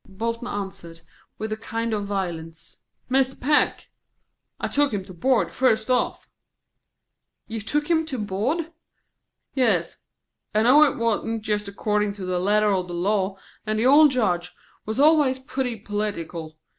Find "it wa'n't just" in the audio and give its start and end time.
10.91-11.67